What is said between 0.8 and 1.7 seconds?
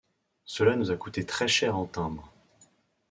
a coûté très